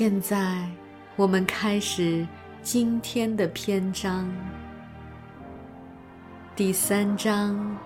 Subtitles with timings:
[0.00, 0.66] 现在，
[1.14, 2.26] 我们开始
[2.62, 4.26] 今天的篇章。
[6.56, 7.76] 第三章，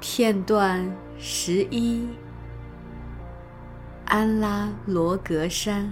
[0.00, 0.86] 片段
[1.18, 2.06] 十一：
[4.04, 5.90] 安拉罗格山。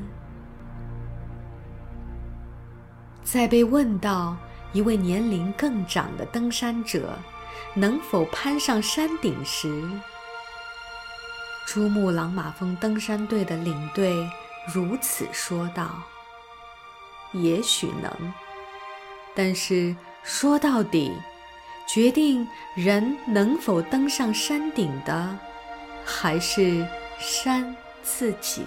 [3.25, 4.37] 在被问到
[4.75, 7.19] 一位年龄更长的登山者
[7.73, 9.83] 能否攀上山顶时，
[11.67, 14.29] 珠穆朗玛峰登山队的领队。
[14.75, 16.03] 如此说道
[17.33, 18.13] ：“也许能，
[19.35, 21.11] 但是说到底，
[21.87, 25.39] 决定人能否登上山顶的，
[26.05, 26.87] 还是
[27.19, 28.63] 山自己。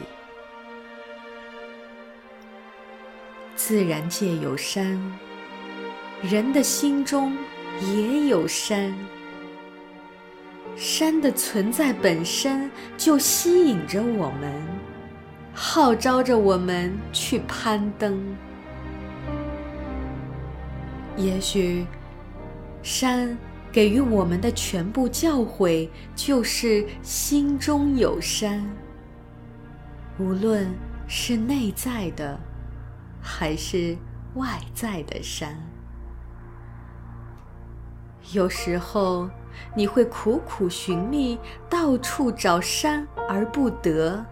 [3.56, 5.00] 自然界有山，
[6.24, 7.38] 人的心中
[7.80, 8.92] 也有山。
[10.76, 14.52] 山的存在本身就吸引着我们。”
[15.54, 18.36] 号召着我们去攀登。
[21.18, 21.86] 也许，
[22.82, 23.38] 山
[23.72, 28.66] 给予我们的全部教诲就是心中有山。
[30.18, 30.68] 无论
[31.08, 32.40] 是内在的，
[33.22, 33.98] 还是
[34.36, 35.56] 外在的山。
[38.32, 39.30] 有时候，
[39.76, 41.38] 你会苦苦寻觅，
[41.70, 44.26] 到处找山而不得。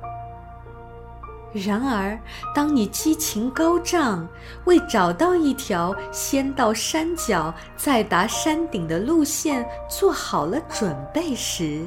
[1.52, 2.17] 然而，
[2.53, 4.27] 当你激情高涨，
[4.65, 11.83] 为找到一条先到山脚再达山顶的路线做好了准备时，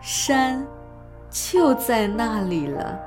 [0.00, 0.64] 山
[1.28, 2.98] 就在那里了。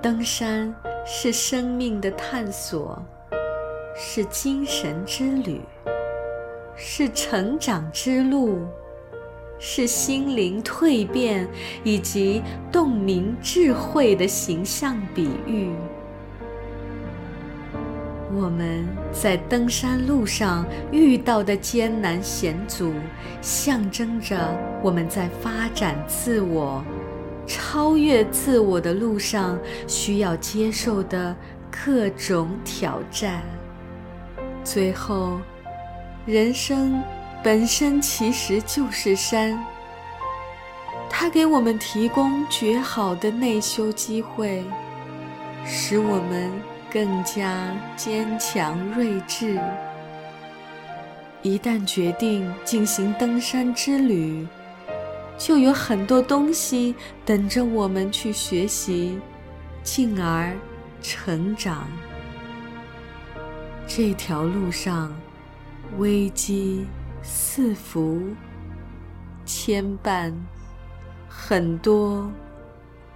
[0.00, 0.72] 登山
[1.04, 2.96] 是生命的探索，
[3.96, 5.60] 是精神之旅，
[6.76, 8.66] 是成长之路。
[9.60, 11.46] 是心灵蜕变
[11.84, 15.70] 以及洞明智慧的形象比喻。
[18.32, 22.94] 我们在登山路上遇到的艰难险阻，
[23.42, 26.82] 象征着我们在发展自我、
[27.46, 31.36] 超越自我的路上需要接受的
[31.84, 33.42] 各种挑战。
[34.64, 35.38] 最后，
[36.24, 37.02] 人生。
[37.42, 39.58] 本身其实就是山，
[41.08, 44.62] 它给我们提供绝好的内修机会，
[45.64, 46.52] 使我们
[46.92, 49.58] 更加坚强睿智。
[51.40, 54.46] 一旦决定进行登山之旅，
[55.38, 59.18] 就有很多东西等着我们去学习，
[59.82, 60.54] 进而
[61.00, 61.88] 成长。
[63.86, 65.10] 这条路上，
[65.96, 66.84] 危机。
[67.22, 68.22] 四福，
[69.44, 70.32] 牵绊，
[71.28, 72.30] 很多，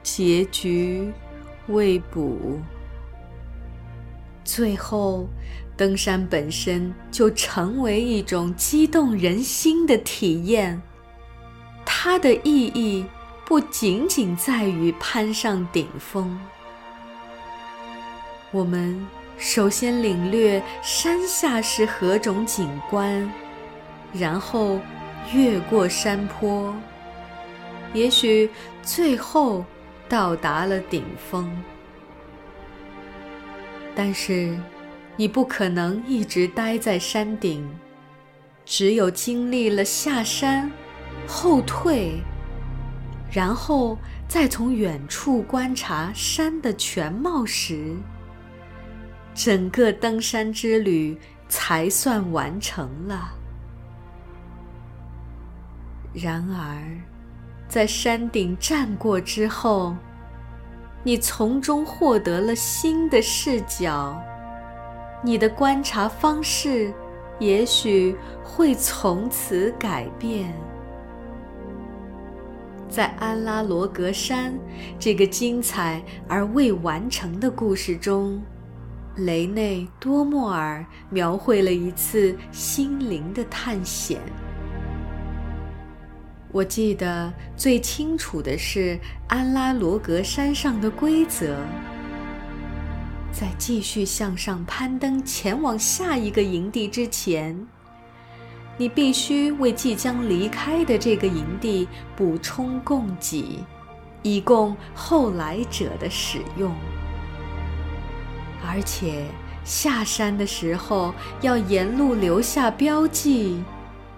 [0.03, 1.13] 结局
[1.69, 2.61] 未卜。
[4.45, 5.27] 最后，
[5.77, 10.81] 登山本身就成为一种激动人心的体验。
[11.85, 13.07] 它的意义
[13.47, 16.39] 不仅仅在于攀上顶峰。
[18.51, 19.05] 我们
[19.39, 23.33] 首先领略山下是何种景观。
[24.19, 24.81] 然后
[25.33, 26.75] 越过山坡，
[27.93, 28.49] 也许
[28.83, 29.65] 最后
[30.09, 31.51] 到达了顶峰。
[33.95, 34.57] 但是，
[35.17, 37.69] 你不可能一直待在山顶。
[38.67, 40.73] 只有经历了下山、
[41.27, 42.13] 后退，
[43.31, 47.95] 然后再从远处观察山的全貌时，
[49.35, 53.35] 整个登山之旅才算完成了。
[56.15, 56.81] 然而，
[57.67, 59.97] 在山顶站过之后，
[61.03, 64.17] 你从中获得了新的视角，
[65.25, 66.95] 你的观察方式
[67.41, 70.55] 也许会从此改变。
[72.89, 74.57] 在安拉罗格山
[75.01, 78.41] 这个精彩而未完成的故事中，
[79.17, 84.21] 雷内多莫尔描绘了一次心灵的探险。
[86.55, 88.97] 我记得最清楚的是
[89.27, 91.57] 安拉罗格山上的规则：
[93.33, 97.67] 在继续向上攀登前往下一个营地之前，
[98.79, 103.59] 你必须为即将离开的这个营地补充供给，
[104.23, 106.73] 以供后来者的使用。
[108.65, 109.25] 而且
[109.65, 113.61] 下山的时候要沿路留下标记。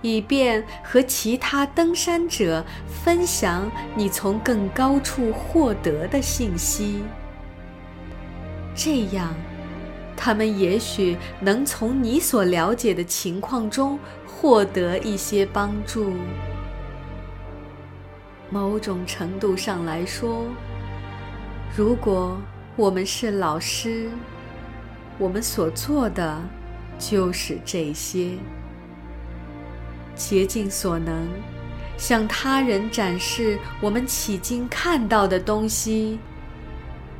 [0.02, 7.02] 以便和其他登山者分享你从更高处获得的信息，
[8.74, 9.34] 这样，
[10.16, 16.12] 他们也许能从你所了解的情况中获得一些帮助。
[18.48, 20.44] 某种程度上来说，
[21.76, 22.38] 如果
[22.76, 24.08] 我们是老师，
[25.18, 26.40] 我们所做的
[26.96, 28.32] 就是这些。
[30.16, 31.28] 竭尽所能，
[31.96, 36.18] 向他人展示我们迄今看到的东西。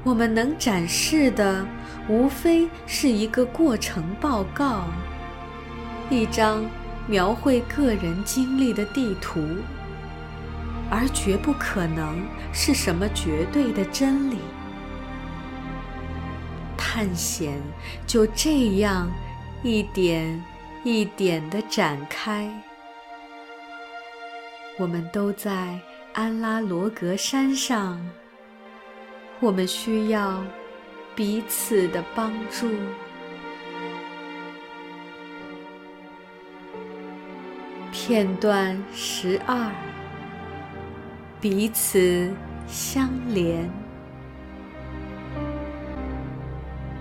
[0.02, 1.66] 我们能展示的，
[2.08, 4.84] 无非是一个过程报告，
[6.08, 6.64] 一张
[7.06, 9.40] 描绘个人经历的地图，
[10.88, 14.38] 而绝不可能是什么绝对的真理。
[16.76, 17.60] 探险
[18.06, 19.10] 就这样
[19.62, 20.40] 一点
[20.84, 22.48] 一点地展开。
[24.78, 25.80] 我们都在
[26.12, 27.98] 安拉罗格山上，
[29.40, 30.44] 我们需要
[31.14, 32.68] 彼此的帮助。
[37.90, 39.72] 片段十二：
[41.40, 42.30] 彼此
[42.66, 43.70] 相连。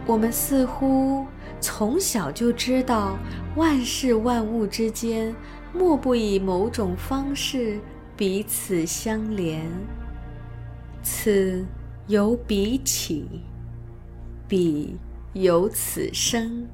[0.05, 1.27] 我们似乎
[1.59, 3.17] 从小就知道
[3.57, 5.35] 万事万物之间。
[5.77, 7.79] 莫不以某种方式
[8.15, 9.69] 彼此相连。
[11.03, 11.65] 此
[12.07, 13.43] 由彼起，
[14.47, 14.97] 彼
[15.33, 16.65] 由此生，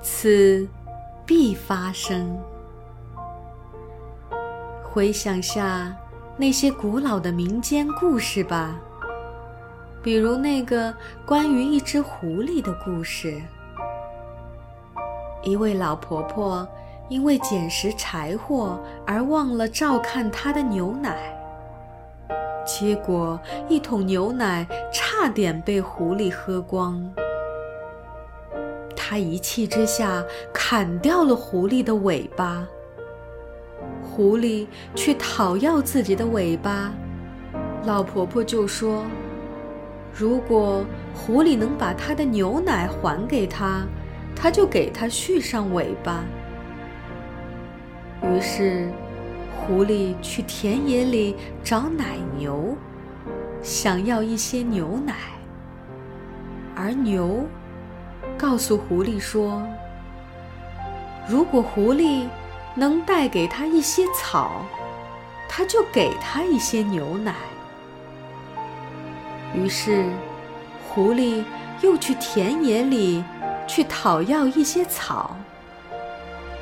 [0.00, 0.66] 此
[1.26, 2.38] 必发生。
[4.84, 5.94] 回想下
[6.36, 8.78] 那些古老的民间故事吧，
[10.02, 10.94] 比如那个
[11.26, 13.42] 关于一只狐狸的故事。
[15.42, 16.66] 一位老婆婆。
[17.08, 21.16] 因为捡拾柴火而忘了照看他的牛奶，
[22.64, 23.38] 结果
[23.68, 27.02] 一桶牛奶差点被狐狸喝光。
[28.96, 32.66] 他一气之下砍掉了狐狸的尾巴。
[34.02, 36.92] 狐狸去讨要自己的尾巴，
[37.84, 39.04] 老婆婆就说
[40.14, 40.84] ：“如果
[41.14, 43.86] 狐狸能把他的牛奶还给他，
[44.34, 46.24] 他就给他续上尾巴。”
[48.24, 48.88] 于是，
[49.56, 52.76] 狐狸去田野里找奶牛，
[53.62, 55.14] 想要一些牛奶。
[56.74, 57.44] 而牛
[58.38, 59.62] 告诉狐狸说
[61.28, 62.26] ：“如果狐狸
[62.74, 64.64] 能带给他一些草，
[65.48, 67.34] 他就给他一些牛奶。”
[69.52, 70.06] 于是，
[70.88, 71.44] 狐狸
[71.82, 73.22] 又去田野里
[73.66, 75.36] 去讨要一些草，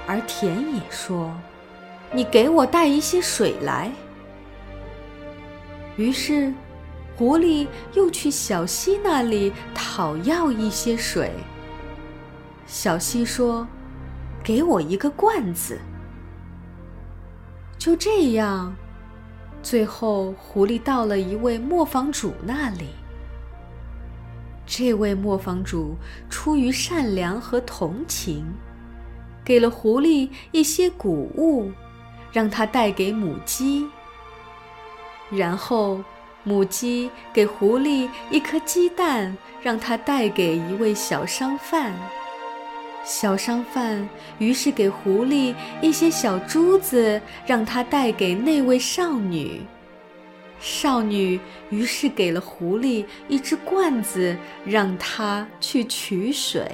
[0.06, 1.30] 而田野说。
[2.12, 3.90] 你给我带一些水来。
[5.96, 6.52] 于是，
[7.16, 11.30] 狐狸又去小溪那里讨要一些水。
[12.66, 13.66] 小溪说
[14.42, 15.78] ：“给我一个罐子。”
[17.76, 18.74] 就这样，
[19.62, 22.88] 最后狐狸到了一位磨坊主那里。
[24.66, 25.96] 这位磨坊主
[26.28, 28.46] 出于善良和同情，
[29.44, 31.70] 给了狐狸一些谷物。
[32.32, 33.86] 让他带给母鸡，
[35.30, 36.02] 然后
[36.44, 41.92] 母鸡给狐狸一颗鸡蛋，让他带给一位小商贩。
[43.04, 44.08] 小商贩
[44.38, 49.62] 于是给狐狸一些小珠子，让他带给那位少女。
[50.60, 56.70] 少女于是给了狐狸一只罐子，让他去取水。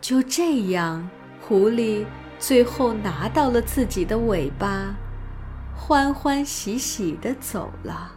[0.00, 1.08] 就这样，
[1.40, 2.04] 狐狸。
[2.38, 4.94] 最后拿到了自己的尾巴，
[5.74, 8.12] 欢欢喜喜地走了。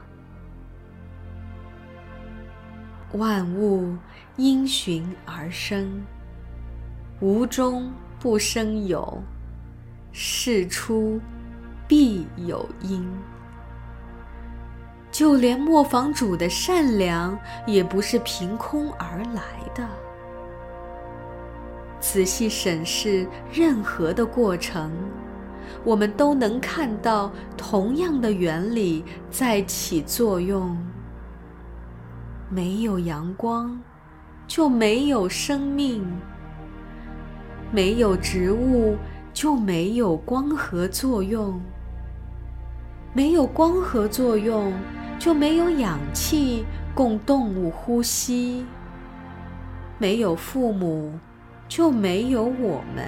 [3.14, 3.96] 万物
[4.36, 6.06] 因循而生，
[7.22, 9.24] 无中不生有，
[10.12, 11.20] 事出
[11.88, 13.10] 必有因。
[15.10, 19.42] 就连磨坊主的善良，也不是凭空而来
[19.74, 19.88] 的。
[22.00, 24.92] 仔细审视任何的过程，
[25.84, 30.78] 我们都能看到同样的原理在起作用。
[32.50, 33.78] 没有阳光，
[34.48, 36.02] 就没有生命；
[37.72, 38.96] 没有植物，
[39.34, 41.60] 就没有光合作用；
[43.14, 44.72] 没有光合作用，
[45.20, 46.64] 就没有氧气
[46.96, 48.64] 供动物呼吸；
[49.98, 51.20] 没有父母，
[51.68, 53.06] 就没有我们；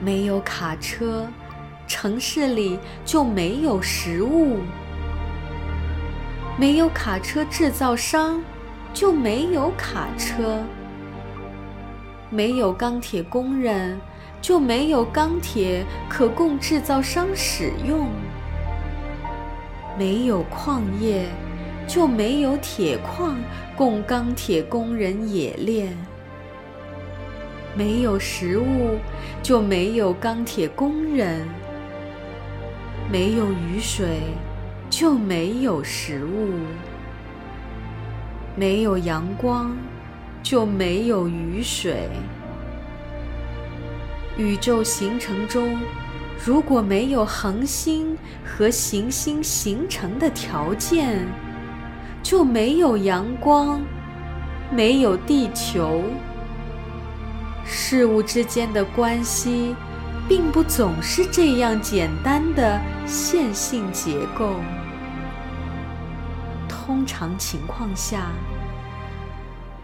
[0.00, 1.28] 没有卡车，
[1.86, 4.58] 城市里就没有食物。
[6.58, 8.42] 没有卡车制造商，
[8.92, 10.58] 就没有卡车；
[12.28, 13.98] 没有钢铁工人，
[14.40, 18.06] 就没有钢铁可供制造商使用；
[19.96, 21.24] 没有矿业，
[21.86, 23.36] 就没有铁矿
[23.76, 25.88] 供钢铁工人冶炼；
[27.76, 28.98] 没有食物，
[29.42, 31.40] 就没有钢铁工人；
[33.10, 34.20] 没有雨水。
[34.90, 36.50] 就没有食物，
[38.54, 39.74] 没有阳光，
[40.42, 42.10] 就没有雨水。
[44.36, 45.80] 宇宙形成中，
[46.44, 51.26] 如果没有恒星和行星形成的条件，
[52.22, 53.80] 就没有阳光，
[54.70, 56.02] 没有地球。
[57.72, 59.74] 事物之间的关系，
[60.28, 64.56] 并不总是这样简单的线性结构。
[66.68, 68.26] 通常情况下，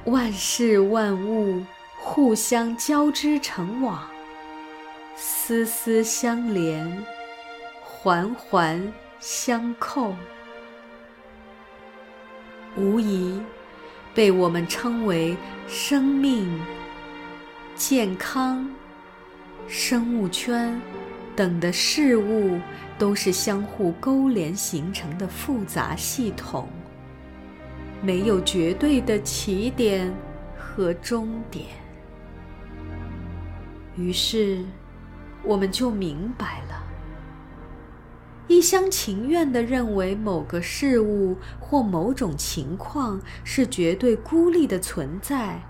[0.04, 1.64] 万事万物
[1.96, 4.02] 互相交织成网，
[5.16, 7.04] 丝丝相连，
[7.82, 10.14] 环环相扣，
[12.76, 13.40] 无疑
[14.14, 16.60] 被我们称为生命、
[17.78, 18.68] 健康、
[19.68, 20.80] 生物圈
[21.36, 22.58] 等的事物，
[22.98, 26.68] 都是相互勾连形成的复杂系统。
[28.02, 30.12] 没有绝对的起点
[30.58, 31.66] 和终点，
[33.96, 34.64] 于是
[35.44, 36.82] 我们就明白了：
[38.48, 45.62] 一厢情愿地认为某个事物或某种情况是绝对孤立的存在，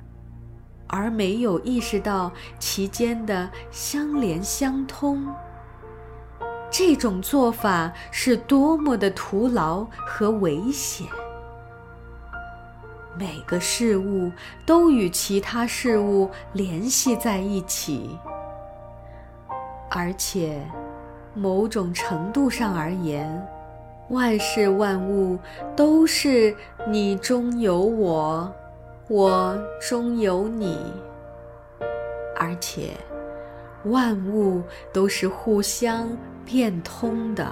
[0.89, 5.27] 而没有意识到其间的相连相通，
[6.71, 11.07] 这种做法是多么的徒劳和危险。
[13.19, 14.31] 每个事物
[14.65, 18.17] 都与其他事物联系在一起，
[19.91, 20.65] 而且，
[21.35, 23.47] 某种程度上而言，
[24.11, 25.39] 万事万物
[25.75, 28.53] 都是你中有我，
[29.11, 30.77] 我中有你，
[32.37, 32.91] 而且，
[33.85, 34.63] 万物
[34.93, 37.51] 都是互相变通的。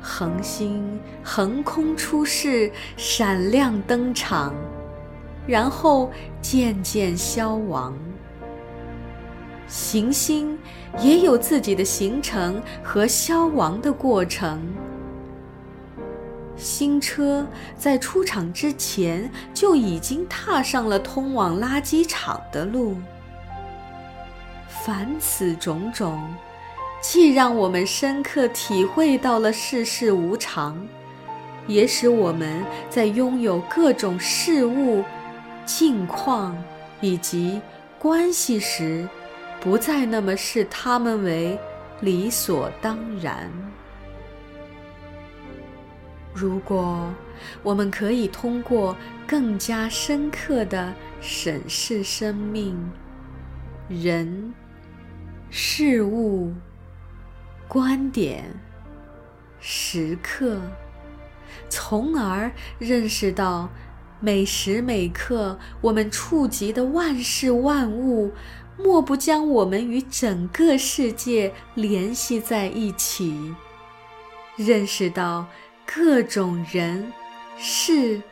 [0.00, 4.52] 恒星横空出世，闪亮登场，
[5.46, 6.10] 然后
[6.42, 7.96] 渐渐消亡。
[9.68, 10.58] 行星
[10.98, 14.60] 也有自己的形成和消亡的过程。
[16.60, 17.44] 新车
[17.76, 22.96] 在出厂之前就已经踏上了通往垃圾场的路。
[24.68, 26.22] 凡此种种。
[27.02, 30.86] 既让我们深刻体会到了世事无常，
[31.66, 35.02] 也使我们在拥有各种事物、
[35.64, 36.54] 境况
[37.00, 37.58] 以及
[37.98, 39.08] 关系时，
[39.62, 41.58] 不再那么视他们为
[42.00, 43.50] 理所当然。
[46.32, 47.12] 如果
[47.62, 48.96] 我们可以通过
[49.26, 52.76] 更加深刻的审视生命、
[53.88, 54.54] 人、
[55.50, 56.52] 事物，
[57.66, 58.44] 观点，
[59.58, 60.60] 时刻，
[61.68, 63.68] 从而认识到，
[64.20, 68.32] 每时每刻我们触及的万事万物，
[68.78, 73.54] 莫不将我们与整个世界联系在一起。
[74.56, 75.46] 认识到
[75.86, 77.12] 各种人、
[77.58, 78.22] 事，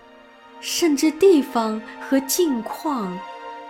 [0.61, 3.19] 甚至地方和境况，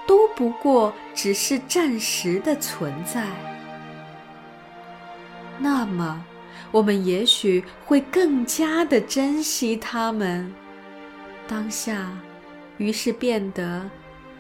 [0.06, 3.26] 都不过只是暂时的存在。
[5.58, 6.25] 那么，
[6.70, 10.52] 我们也许会更加的珍惜他们。
[11.49, 12.11] 当下，
[12.76, 13.88] 于是变得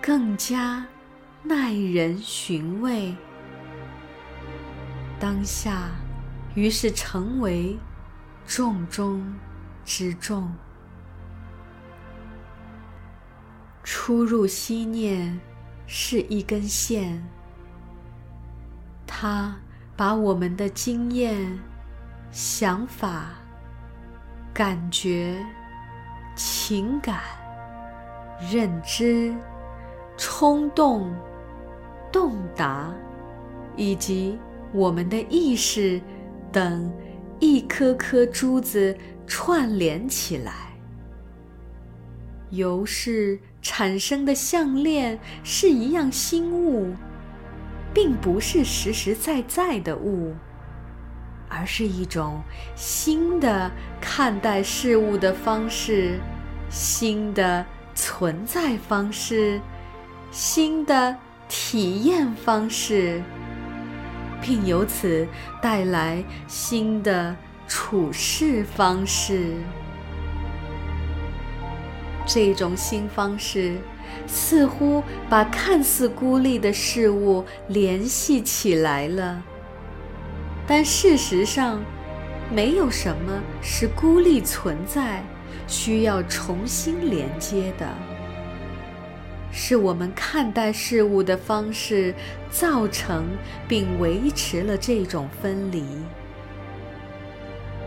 [0.00, 0.86] 更加
[1.42, 3.14] 耐人寻味。
[5.18, 5.88] 当下，
[6.54, 7.76] 于是成为
[8.48, 9.22] 重中
[9.84, 10.50] 之重。
[13.84, 15.38] 出入心念
[15.86, 17.22] 是一根线。
[19.06, 19.54] 它
[19.94, 21.58] 把我们的经验、
[22.30, 23.32] 想法、
[24.54, 25.44] 感觉、
[26.34, 27.20] 情感、
[28.50, 29.34] 认知、
[30.16, 31.14] 冲动、
[32.10, 32.90] 动达，
[33.76, 34.38] 以及
[34.72, 36.00] 我们的意识
[36.50, 36.90] 等
[37.40, 40.52] 一颗颗珠子串联起来。
[42.50, 46.94] 由是产生的项链是一样新物，
[47.92, 50.34] 并不是实实在在的物，
[51.48, 52.40] 而是一种
[52.74, 56.18] 新的看待事物的方式，
[56.70, 59.60] 新的存在方式，
[60.30, 61.14] 新的
[61.48, 63.22] 体验方式，
[64.40, 65.26] 并由此
[65.60, 67.34] 带来新的
[67.66, 69.54] 处事方式。
[72.26, 73.76] 这种新方式
[74.26, 79.42] 似乎把看似孤立的事物联系起来了，
[80.66, 81.82] 但事实上，
[82.52, 85.22] 没有什么是孤立存在、
[85.66, 87.88] 需要重新连接的。
[89.50, 92.14] 是我们看待事物的方式
[92.50, 93.26] 造成
[93.66, 95.84] 并维持了这种分离。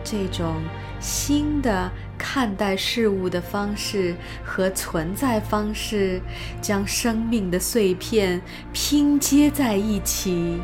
[0.03, 0.55] 这种
[0.99, 6.19] 新的看待事物的方式和存在方式，
[6.59, 8.41] 将生命的碎片
[8.73, 10.59] 拼接在一起，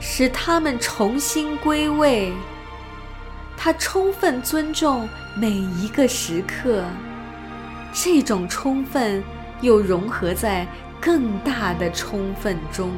[0.00, 2.32] 使它们重新归位。
[3.56, 6.84] 它充分尊重每一个时刻，
[7.92, 9.22] 这种充分
[9.60, 10.66] 又融合在
[11.00, 12.90] 更大的充分中。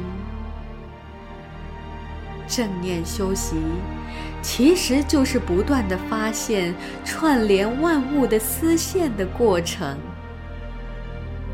[2.47, 3.55] 正念修习。
[4.41, 6.73] 其实就是不断的发现
[7.03, 9.97] 串联万物的丝线的过程。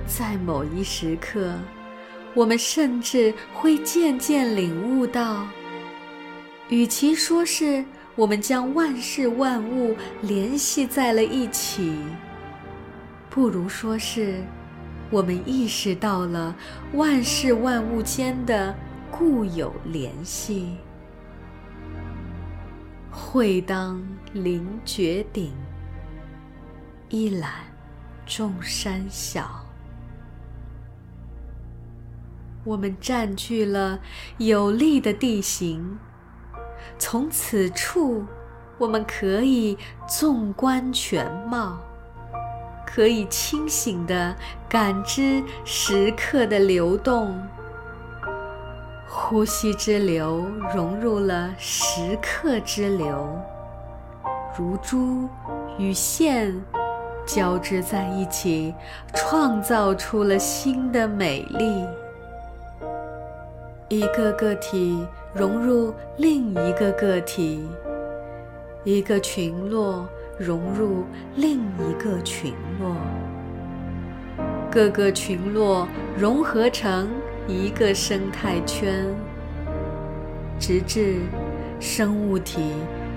[0.05, 1.55] 在某一时刻，
[2.36, 5.48] 我们甚至会渐渐领悟到，
[6.69, 7.84] 与其说是
[8.15, 11.95] 我们将万事万物联系在了一起，
[13.30, 14.43] 不如说是
[15.13, 16.56] 我们意识到了
[16.93, 18.76] 万事万物间的
[19.12, 20.76] 固有联系。
[23.12, 24.02] 会当
[24.34, 25.54] 凌绝顶，
[27.10, 27.52] 一览
[28.26, 29.63] 众山小。
[32.63, 33.99] 我们占据了
[34.39, 35.95] 有利的地形，
[36.97, 38.26] 从此处，
[38.80, 41.80] 我们可以纵观全貌，
[42.93, 44.36] 可以清醒地
[44.69, 47.36] 感知时刻的流动。
[49.08, 53.27] 呼吸之流融入了时刻之流，
[54.56, 55.27] 如珠
[55.79, 56.53] 与线
[57.25, 58.75] 交织在一起，
[59.15, 61.88] 创造出了新的美丽。
[63.89, 65.03] 一个个体
[65.34, 67.67] 融入另一个个体，
[68.84, 70.08] 一个群落
[70.43, 72.95] 融入另一个群落，
[74.69, 77.08] 各个群落融合成。
[77.45, 79.06] 一个生态圈，
[80.58, 81.17] 直至
[81.77, 82.71] 生物体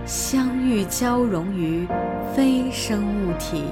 [0.05, 1.87] 相遇交融于
[2.35, 3.63] 非生物体，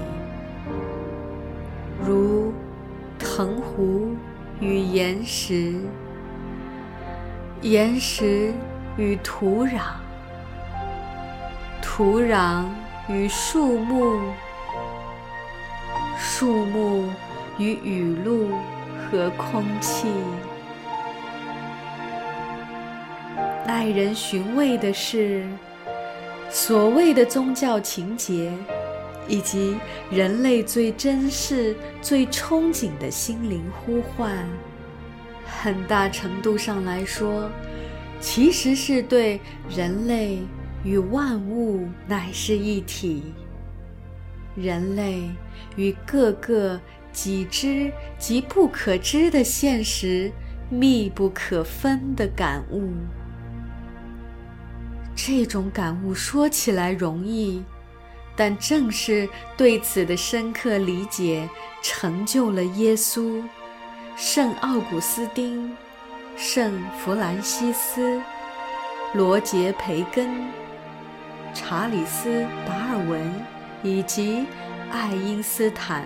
[2.06, 2.52] 如
[3.18, 4.14] 藤壶
[4.60, 5.74] 与岩石，
[7.60, 8.52] 岩石
[8.96, 9.80] 与土壤，
[11.82, 12.66] 土壤
[13.08, 14.32] 与树木，
[16.18, 17.10] 树木
[17.58, 18.48] 与雨露。
[19.10, 20.08] 和空气。
[23.66, 25.46] 耐人寻味的是，
[26.48, 28.50] 所谓的宗教情节，
[29.28, 29.76] 以及
[30.10, 34.48] 人类最珍视、最憧憬的心灵呼唤，
[35.44, 37.50] 很大程度上来说，
[38.20, 39.38] 其实是对
[39.68, 40.38] 人类
[40.84, 43.32] 与万物乃是一体，
[44.54, 45.28] 人类
[45.76, 46.80] 与各个。
[47.14, 50.32] 己知及不可知的现实，
[50.68, 52.90] 密不可分的感悟。
[55.14, 57.62] 这种感悟说起来容易，
[58.34, 61.48] 但正是对此的深刻理解，
[61.84, 63.40] 成就了耶稣、
[64.16, 65.72] 圣奥古斯丁、
[66.36, 68.20] 圣弗兰西斯、
[69.12, 70.48] 罗杰·培根、
[71.54, 73.32] 查理斯·达尔文
[73.82, 74.44] 以及
[74.90, 76.04] 爱因斯坦。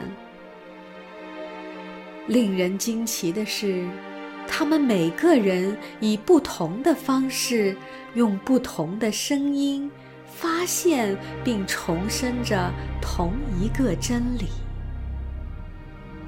[2.26, 3.88] 令人惊奇的是，
[4.46, 7.74] 他们每个人以不同的方式，
[8.14, 9.90] 用不同的声音，
[10.26, 14.48] 发现并重申着同一个真理：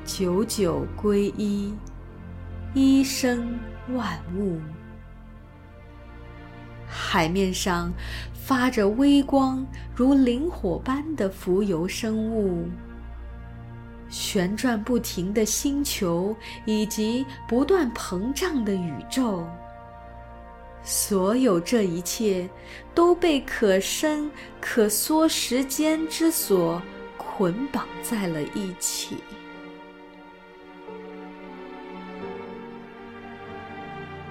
[0.06, 1.74] 九九归一，
[2.72, 3.58] 一生
[3.94, 4.58] 万物。
[7.12, 7.92] 海面上
[8.32, 12.68] 发着微光、如灵火般的浮游生物，
[14.08, 19.44] 旋转不停的星球，以及不断膨胀的宇宙。
[20.84, 22.48] 所有这一切
[22.94, 26.80] 都被可伸可缩时间之所
[27.18, 29.16] 捆绑在了一起。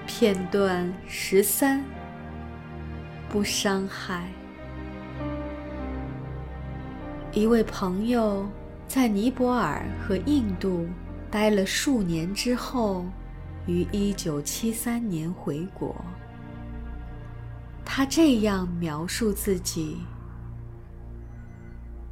[0.06, 1.84] 片段十三：
[3.30, 4.28] 不伤害。
[7.32, 8.44] 一位朋友
[8.88, 10.88] 在尼泊尔和印度
[11.30, 13.06] 待了数年之后，
[13.66, 15.94] 于一九七三年回国。
[17.84, 19.98] 他这样描述自己：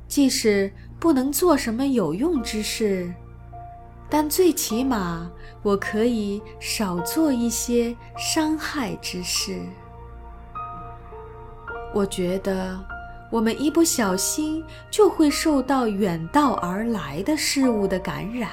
[0.06, 3.12] 即使不能做什么有用之事，
[4.08, 5.28] 但最起码
[5.62, 9.60] 我可以少做一些伤害之事。
[11.94, 12.78] 我觉得，
[13.30, 18.50] 我们一不小心就会受到远道而来的事物的感染。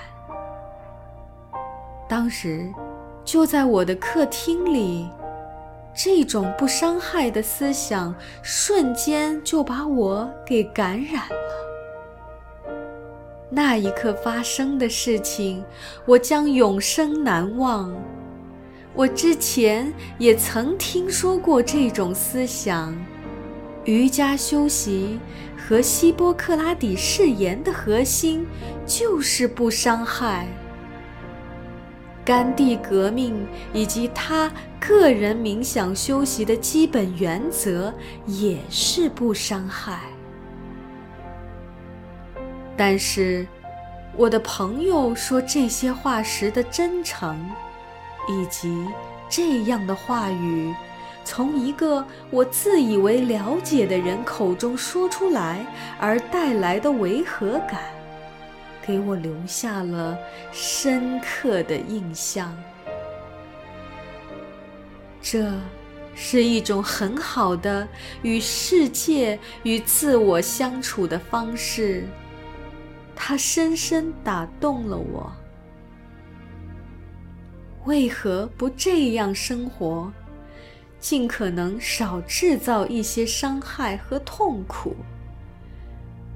[2.08, 2.71] 当时，
[3.24, 5.08] 就在我的客厅里。
[5.98, 12.69] 这种不伤害的思想，瞬间就把我给感染了。
[13.50, 15.63] 那一刻发生的事情，
[16.06, 17.95] 我将永生难忘。
[18.93, 22.93] 我之前也曾听说过这种思想：
[23.86, 25.19] 瑜伽修习
[25.56, 28.45] 和希波克拉底誓言的核心
[28.86, 30.48] 就是不伤害。
[32.24, 37.93] 甘地革命以及他个人冥想修习的基本原则
[38.26, 40.00] 也是不伤害。
[42.76, 43.48] 但是，
[44.17, 47.39] 我的朋友说这些话时的真诚，
[48.28, 48.86] 以及
[49.30, 50.74] 这样的话语
[51.25, 55.65] 从一个我自以为了解的人口中说出来
[55.99, 57.81] 而带来的违和感。
[58.81, 60.15] 给我留下了
[60.51, 62.55] 深刻的印象。
[65.19, 65.51] 这
[66.13, 67.88] 是一种很好的
[68.21, 72.05] 与世界与自我相处的方式，
[73.15, 75.33] 它深深打动了我。
[77.85, 80.11] 为何不这样生活，
[81.05, 84.95] 尽可能少制造一些伤害和痛苦？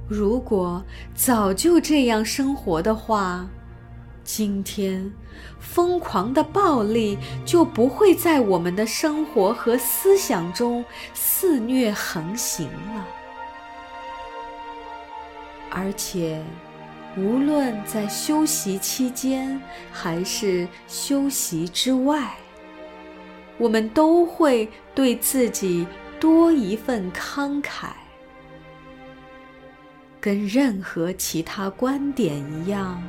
[0.07, 3.47] 如果早就这样生活的话，
[4.23, 5.11] 今天
[5.59, 13.07] 疯狂的暴力就不会在我们的生活和思想中肆虐横行了。
[15.71, 16.43] 而且，
[17.17, 19.59] 无论在修习期间
[19.91, 22.35] 还是修习之外，
[23.59, 25.85] 我们都会对自己
[26.19, 27.89] 多一份慷慨。
[30.21, 33.01] 跟任何其他观点一样，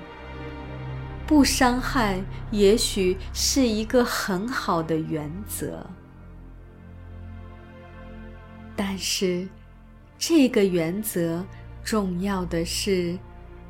[1.27, 5.85] 不伤害也许是一个很好的原则。
[8.77, 9.49] 但是，
[10.19, 11.45] 这个原则
[11.83, 13.19] 重要的是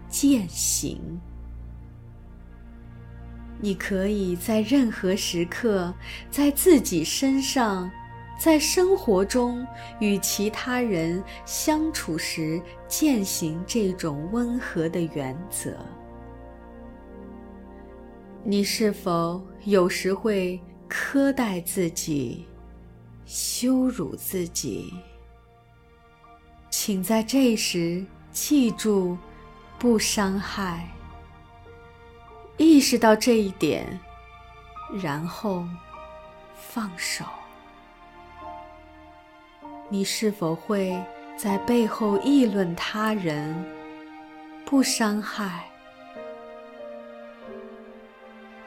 [0.09, 1.01] 践行。
[3.61, 5.95] 你可以在任何时刻，
[6.31, 7.91] 在自己身上。
[8.39, 9.67] 在生活中
[9.99, 15.77] 与其他人相处时，践行这种温和的原则。
[18.43, 22.47] 你是否有时会苛待自己、
[23.27, 24.95] 羞辱自己？
[26.71, 29.19] 请在这时记住，
[29.79, 30.89] 不伤害。
[32.63, 33.99] 意识到这一点，
[35.03, 35.65] 然后
[36.55, 37.25] 放手。
[39.89, 40.95] 你是否会
[41.39, 43.65] 在背后议论他人？
[44.67, 45.65] 不伤害。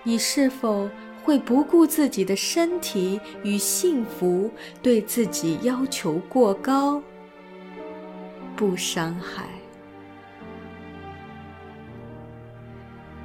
[0.01, 0.89] 你是否
[1.23, 4.51] 会不顾自己的身体与幸福，
[4.81, 6.99] 对自己要求过高？
[8.55, 9.45] 不伤害。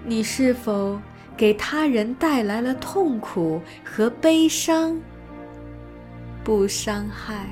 [0.08, 0.98] 你是否
[1.36, 4.98] 给他人带来了痛苦和悲伤？
[6.42, 7.46] 不伤害。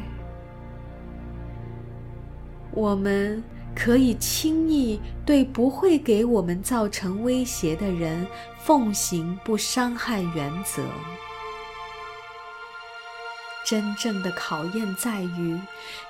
[2.72, 8.26] 我们可以轻易对不会给我们造成威胁的人
[8.58, 10.82] 奉行不伤害原则。
[13.66, 15.60] 真正的考验在于，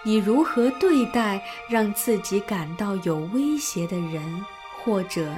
[0.05, 4.45] 你如何对待让自己感到有威胁的人
[4.85, 5.29] 或者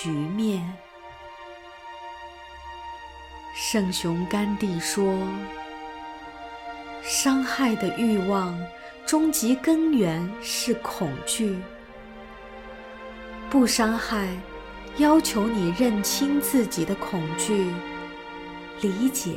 [0.00, 0.60] 局面。
[3.54, 5.18] 圣雄甘地说
[7.04, 8.58] ：“伤害的欲望，
[9.06, 11.60] 终极根源是恐惧。
[13.50, 14.28] 不伤害，
[14.96, 17.70] 要求你认清自己的恐惧，
[18.80, 19.36] 理解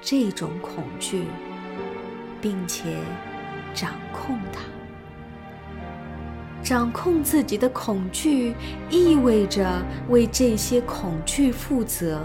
[0.00, 1.24] 这种恐惧，
[2.40, 2.98] 并且
[3.74, 4.75] 掌控它。
[6.66, 8.52] 掌控自己的恐惧，
[8.90, 12.20] 意味着为这些恐惧负责。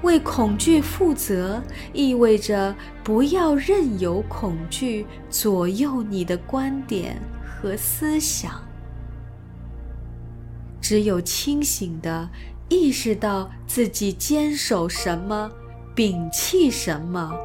[0.00, 1.62] 为恐惧负责，
[1.92, 8.50] 意味着不要任由恐惧左右你的观点和思想。
[10.80, 12.30] 只有清醒地
[12.70, 15.50] 意识到自己坚守什么，
[15.94, 17.36] 摒弃什么，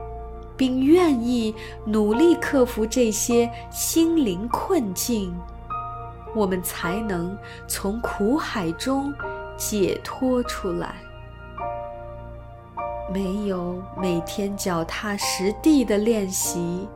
[0.56, 1.54] 并愿意
[1.86, 5.36] 努力克服这些心灵困境。
[6.36, 9.14] 我们才能从苦海中
[9.56, 10.96] 解脱出来。
[13.14, 16.88] 没有每天脚踏实地的练习，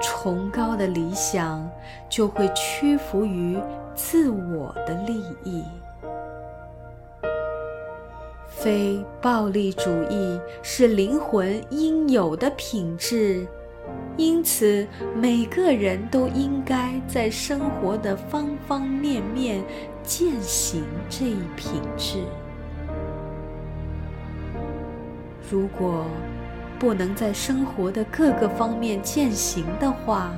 [0.00, 1.68] 崇高的理想
[2.08, 3.58] 就会屈服于
[3.94, 5.62] 自我的利益。
[8.48, 13.46] 非暴力主义是灵魂应有的品质。
[14.16, 19.62] 因此，每个人都应该在生活的方方面面
[20.02, 22.24] 践行这一品质。
[25.50, 26.04] 如果
[26.78, 30.32] 不能在生活的各个方面践行的话，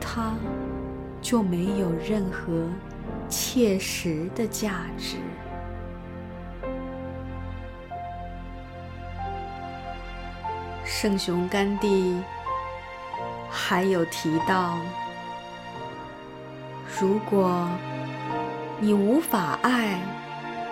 [0.00, 0.34] 它
[1.20, 2.68] 就没有任何
[3.28, 5.16] 切实的价值。
[11.02, 12.16] 圣雄甘地。
[13.50, 14.78] 还有提到，
[17.00, 17.68] 如果
[18.78, 19.98] 你无法爱，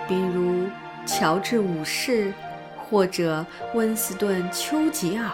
[0.07, 0.69] 比如
[1.05, 2.33] 乔治五世
[2.77, 5.29] 或者温斯顿丘吉尔，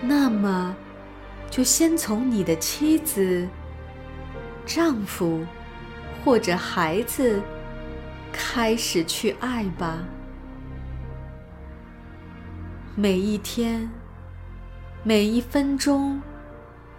[0.00, 0.76] 那么
[1.50, 3.48] 就先从你的妻子、
[4.64, 5.44] 丈夫
[6.24, 7.42] 或者孩子
[8.32, 9.98] 开始去爱吧。
[13.00, 13.90] 每一天。
[15.02, 16.20] 每一分钟，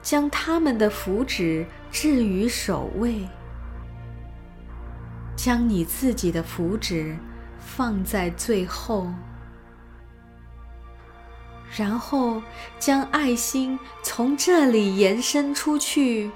[0.01, 3.29] 将他们的福祉置于首位，
[5.35, 7.15] 将你自己的福祉
[7.59, 9.13] 放在最后，
[11.77, 12.41] 然后
[12.79, 16.31] 将爱心从这里延伸出去。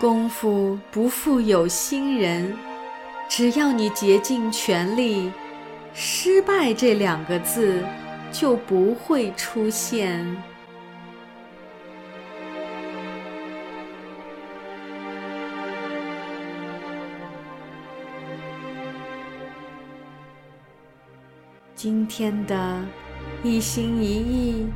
[0.00, 2.56] 功夫不负有心人，
[3.28, 5.30] 只要你竭尽全力，
[6.02, 7.84] 失败这两个字。
[8.32, 10.24] 就不会出现。
[21.74, 22.84] 今天的
[23.42, 24.66] 一心一意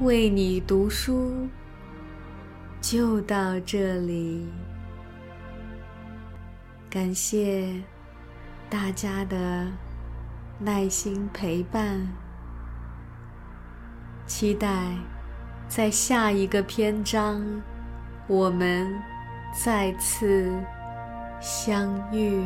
[0.00, 1.46] 为你读书
[2.80, 4.48] 就到这里，
[6.88, 7.72] 感谢
[8.68, 9.70] 大家的
[10.62, 12.06] 耐心陪伴。
[14.26, 14.68] 期待
[15.66, 17.42] 在下一个篇章，
[18.26, 18.94] 我们
[19.54, 20.52] 再次
[21.40, 22.44] 相遇。